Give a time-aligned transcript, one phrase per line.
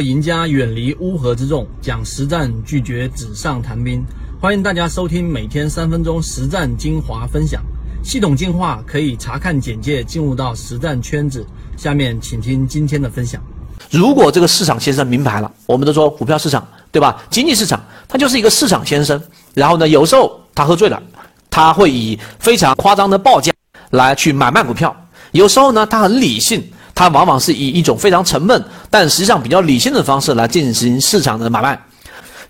[0.00, 4.04] 赢家远离乌合之众，讲实战，拒绝纸上谈兵。
[4.40, 7.62] 欢迎大家收听每天三分钟实战精华分享，
[8.02, 11.44] 系统进化可以查看简介进入到实战圈子。
[11.76, 13.42] 下面请听今天的分享。
[13.90, 17.22] 如果这个市场先生明白了，我们都说股票市场对吧？
[17.30, 19.20] 经济市场它就是一个市场先生。
[19.54, 21.02] 然后呢，有时候他喝醉了，
[21.50, 23.52] 他会以非常夸张的报价
[23.90, 24.90] 来去买卖股票；
[25.32, 26.62] 有时候呢，他很理性。
[27.00, 31.80] 它往往是以一种非常沉闷，但实际上比较理性的方式来进行市场的买卖。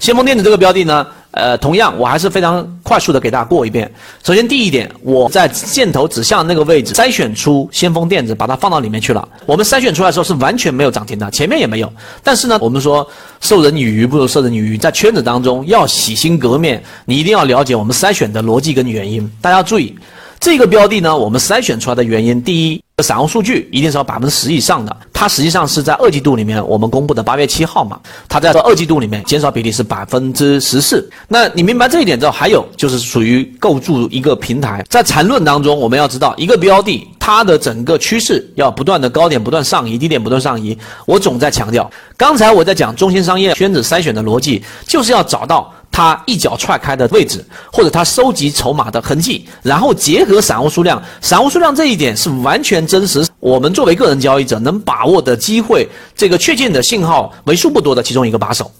[0.01, 3.89] 先锋电子这个标的呢，呃，同样我还是非常快速的给大家过一遍。
[4.25, 9.29] 首先第一点，我在箭头指向那个位置筛选出先锋电子，把它放到里面去了。
[9.47, 11.93] 我们筛选出来的时候是完全没有涨停的，前面也没有。
[12.25, 13.09] 但是呢，我们说
[13.41, 19.31] 授人以鱼不如授人以渔，在圈子当中要洗心革面，你一定要了解我们筛选的逻辑跟原因。
[19.41, 19.95] 大家注意，
[20.41, 22.83] 这个标的呢，我们筛选出来的原因，第一。
[23.03, 27.99] 散户数据一定是要百分之十以上的，它实际上是在二季度里面我们公布的八月七号嘛，
[28.29, 31.09] 它在二季度里面减少比例是百分之十四。
[31.27, 40.77] 那你明白这一点之后，还有就是属于构筑一个平台，在缠论当中，我们要知道一个标的它的整个趋势要不断的高点不断上移，低点不断上移。
[41.07, 45.73] 我总在强调，刚才我在讲中心商业圈子筛选的逻辑，就是要找到。
[45.93, 53.27] 它一脚踹开的位置，或者它收集筹码的痕迹，然后结合散户数量，散户数量这一点是完全真实。
[53.41, 58.71] 我们作为个人交易者能把握的机会，这个确切的信号为数不多的其中一个把手。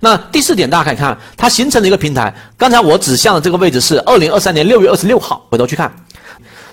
[0.00, 2.32] 那第四点，大家可以看，它形成了一个平台。
[2.56, 5.92] 刚才我指向的这个位置是二零二三年六月二十六号，回头去看，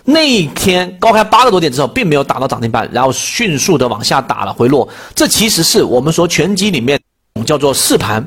[0.03, 4.87] 那一天高开八个多点之后，并没有打到涨停板，然后迅速的往下打了回落。
[5.15, 6.99] 这其实是我们说拳击里面
[7.45, 8.23] 叫做试盘。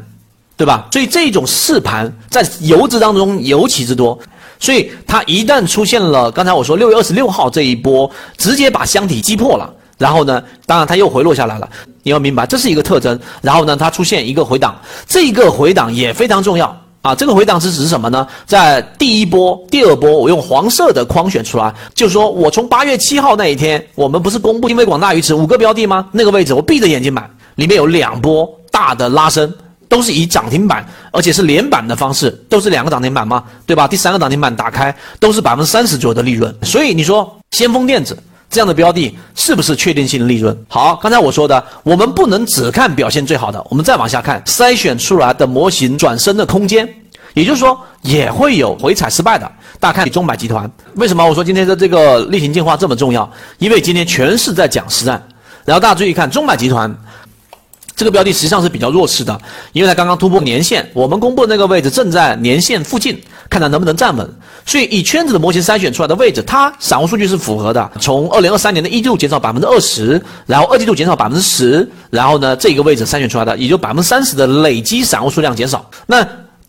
[0.59, 0.89] 对吧？
[0.91, 4.19] 所以这种试盘在游资当中尤其之多，
[4.59, 11.71] 所以它一旦出现了，刚才我说六月二十六号这一波，直接把箱体击破了，然后呢，当然它又回落下来了。
[12.03, 13.17] 你要明白，这是一个特征。
[13.41, 17.15] 然后呢，它出现一个回档，这个回档也非常重要啊。
[17.15, 18.27] 这个回档是指什么呢？
[18.45, 26.09] 在第一波、第二波，我用黄色的框选出来，就是说我从八月七号那一天，我们不是公布因为广大鱼池五个标的吗？
[26.11, 29.55] 那个位置我闭着眼睛买，里面有两波大的拉升。
[29.89, 33.43] 都是以涨停板，而且是连板的方式，都是两个涨停板吗？
[33.67, 33.89] 对吧？
[33.89, 38.17] 第三个涨停板打开都是百分之三十左右的利润，所以你说先锋电子
[38.51, 40.57] 这样的标的是不是确定性的利润？
[40.69, 46.87] 好，刚才我说的，我们不能只看表现最好的，我们再往下看筛选出来的模型转身的空间，
[47.33, 49.51] 也就是说也会有回踩失败的。
[49.81, 53.31] 大家看中百集团，为什么我说今天的这个例行进化这么重要？
[53.59, 55.23] 因为今天全是在讲实战，
[55.65, 56.95] 然后大家注意看中百集团。
[57.99, 59.37] 这个标的实际上是比较弱势的，
[59.73, 63.21] 因为它刚刚突破年线，我们公布的那个位置正在年线附近，
[63.51, 64.31] 看它能不能站稳。
[64.65, 67.91] 所以以圈子的模型筛选出来的位置，它散户数据是符合的。
[68.01, 75.85] 从二零二三年的一季度减少百分之二十，然后二季度减少百分之十，然后呢这个位置筛选出来的，也就百分之三十的累积散户数量减少。
[76.07, 76.25] 那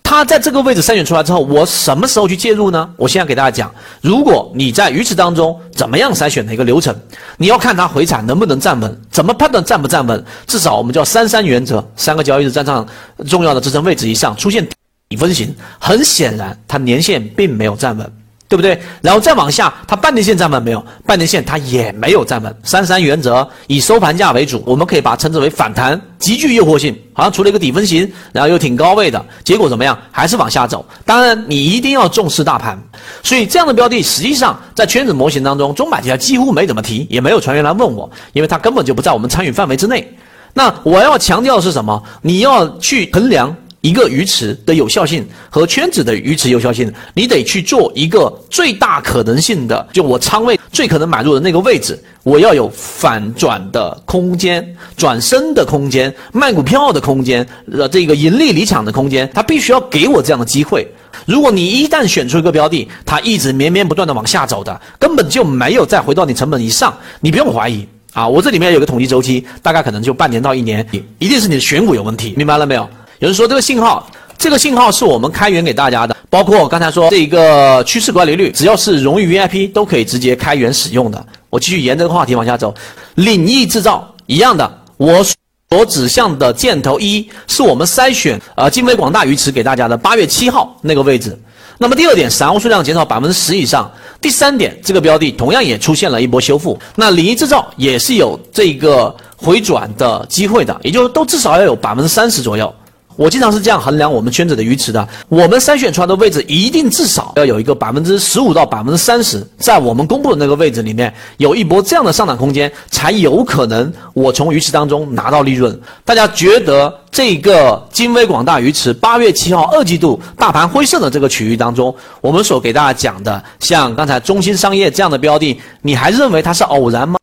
[0.09, 2.89] 他在这个位置筛选出来之后，我什么时候去介入呢？
[2.97, 3.71] 我现在给大家讲，
[4.01, 6.99] 如果你在鱼池当中怎么样筛选的一个流程，
[7.37, 10.25] 你要看它回踩能不能站稳，怎么判断站不站稳？
[10.47, 12.83] 至少我们叫三三原则，三个交易日站上
[13.27, 14.67] 重要的支撑位置以上出现
[15.09, 18.11] 底分型，很显然它年限并没有站稳。
[18.49, 18.77] 对不对？
[18.99, 20.83] 然后再往下，它半年线站稳没有？
[21.05, 22.53] 半年线它也没有站稳。
[22.63, 29.95] 三三原则以收盘价为主，我们可以把它称之为反弹，极具诱惑性，好像除了一个底分型，然后又挺高位的，结果怎么样？
[30.09, 30.83] 还是往下走。
[31.05, 32.75] 当然，你一定要重视大盘。
[33.21, 40.17] 所以这样的标的，实际上在圈子模型当中，中买家几乎没怎么提，也没有船员来问我，因为它根本就不在我们参与范围之内。
[40.55, 42.01] 那我要强调的是什么？
[42.23, 43.55] 你要去衡量。
[43.81, 60.85] 一个鱼池的有效性和圈子的鱼池有效性，你得去做一个最大可能性的，就我仓位最可能买入的那个位置，我要有反转的空间、转身的空间、卖股票的空间、呃，这个盈利离场的空间，它必须要给我这样的机会。
[61.25, 68.27] 如果你一旦选出一个标的，它一直绵绵不断的往下走的，根本就没有再回到你成本以上，你不用怀疑啊！
[68.27, 70.85] 我这里面有个统计周期，大概可能就半年到一年，
[71.17, 72.87] 一定是你的选股有问题，明白了没有？
[73.19, 81.25] 有人说这个信号，这个信号是我们开源给大家的，包括我刚才说这一个趋势管理率，只要是荣誉 VIP 都可以直接开源使用的。
[81.49, 82.73] 我继续沿这个话题往下走，
[83.15, 85.21] 领益制造一样的，我
[85.69, 91.37] 所指向的箭头一是我们筛选呃金威广大鱼池给大家的八月七号那个位置。
[91.77, 93.91] 那么第二点，散户数量减少百分之十以上。
[94.21, 102.73] 第三点，这个标的同样也出现了一波修复，那领益制造也是有这个回转的机会的，也就是都至少要有百分之三十左右。
[103.19, 105.09] 我经常是这样衡量我们圈子的鱼池的。
[105.27, 115.77] 我们筛选出来的位置一定至少要有一个百分之十五到百分之三十，在我们公布的那个位置里面有一波这样的上涨空间，才有可能我从鱼池当中拿到利润。
[116.05, 127.19] 大家觉得这个金威广大鱼池八月七号二季度大盘灰色的这个区域当中，我们所给大家讲的，像刚才中心商业这样的标的，你还认为它是偶然吗？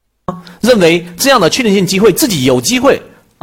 [0.60, 3.00] 认为这样的确定性机会自己有机会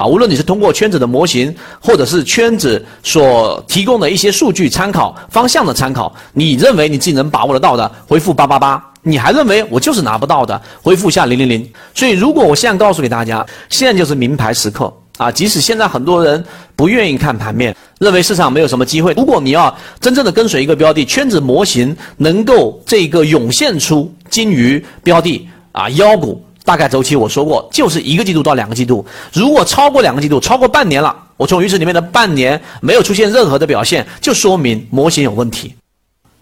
[0.07, 8.83] 无论你是通过圈子的模型，或者是圈子所提供的一些数据参考方向的参考，你认为你自己能把握得到的，回复八八八。
[9.05, 11.69] 你还认为我就是拿不到的，回复一下零零零。
[11.93, 15.29] 所以，如果我现在告诉给大家，现在就是名牌时刻啊！
[15.29, 16.41] 即使现在很多人
[16.73, 26.41] 不愿意看盘面，认为市场没有什么机会，如果你要真正的跟随一个标的，圈子模型能够这个涌现出金鱼标的啊妖股。
[26.65, 29.05] 大概周期我说过，就是一个季度到两个季度。
[29.33, 35.75] 如果超过两个季度，超过半年了，我从鱼池里面的半年没有出现任何的表现，就说明模型有问题，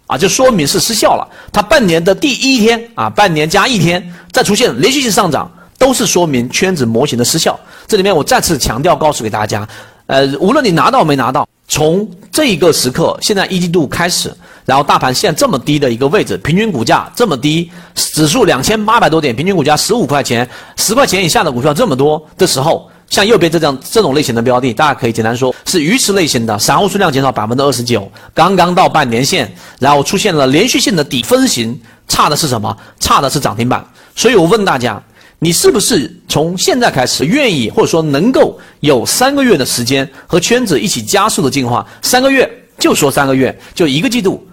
[0.06, 1.28] 啊，就说明是失效了。
[1.52, 7.60] 它半年的第一天啊，半年加一天再出现连续性上涨，都是说明圈子模型的失效。
[7.88, 9.68] 这里面我再次强调，告诉给大家，
[10.06, 14.32] 呃，无论你拿到没拿到，从这一个时刻，现在一季度开始。
[14.72, 31.78] 然后大盘现在这么低的一个位置，平均股价这么低，指数两千八百多点，平均股价十五块钱，十块钱以下的股票这么多的时候，像右边这样这种类型的标的，大家可以简单说是鱼池类型的，散户数量减少百分之二十九，刚刚到半年线，然后出现了连续性的底分型，
[32.08, 32.74] 差的是什么？
[32.98, 33.86] 差的是涨停板。
[34.16, 35.04] 所以我问大家，
[35.40, 41.86] 你是不是从现在开始愿意，或者说能够有三个月的时间和圈子一起加速的进化？
[42.02, 44.48] 三个月就说三个月，就一个季度。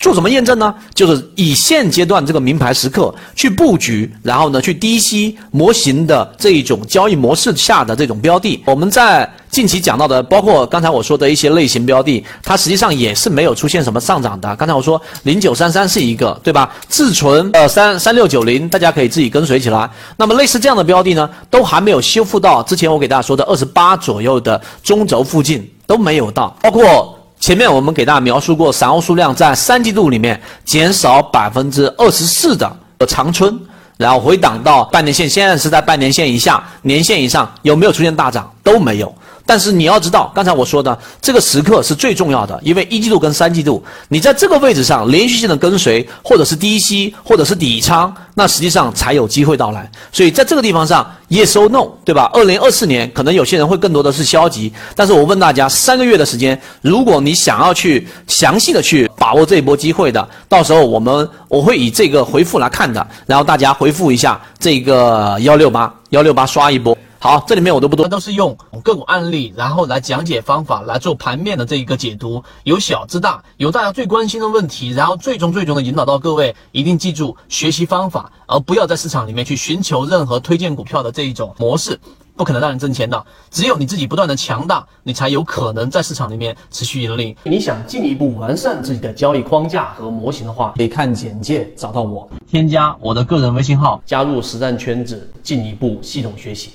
[0.00, 0.74] 做什么验证呢？
[0.94, 8.62] 就是以现阶段这个名牌时刻去布局，然后呢去低吸模型的这一种交易模式下的这种标的。
[8.64, 14.56] 我们在近期讲到的，包括刚才我说的一些类型标的，它实际上也是没有出现什么上涨的。
[14.56, 16.74] 刚才我说零九三三是一个，对吧？
[16.88, 19.90] 自存呃三三六九零，大家可以自己跟随起来。
[20.16, 27.19] 那么类似这样的标的呢，都还没有修复到之前我给大家说的二十八左右的中轴附近都没有到，包括。
[27.40, 32.70] 前面我们给大家描述过，散户数量在三季度里面减少百分之二十四的
[33.08, 33.58] 长春，
[33.96, 38.48] 然后回档到半年线，现在是在半年线以下，年线以上有没有出现大涨？
[38.62, 39.12] 都没有。
[39.46, 49.90] 但是你要知道，刚才我说的这个时刻是最重要的，因为一季度跟三季度，你在这个位置上连续性的跟随，或者是低吸，或者是底仓，那实际上才有机会到来。
[50.12, 52.30] 所以在这个地方上，yes or no，对吧？
[52.32, 66.96] 二零二四年可能有些人会更多的是消极，但是我问大家，三个月的时间，如果你想要去详细的去把握这一波机会的，到时候我们我会以这个回复来看的，然后大家回复一下这个幺六八幺六八刷一波。
[67.22, 82.00] 好，这里面我都不多，都是用个股案例，然后来讲解方法来做盘面的这一个解读，由小至大，由大家最关心的问题，然后最终最终的引导到各位，一定记住学习方法，而不要在市场里面去寻求任何推荐股票的这一种模式，
[82.36, 83.22] 不可能让人挣钱的。
[83.50, 87.36] 只有你自己不断的强大，你才有可能在市场里面持续盈利。
[87.44, 96.68] 你想进一步完善自己的交易框架和模型的话，可以看简介找到我，添加我的个人微信号，加入实战圈子，进一步系统学习。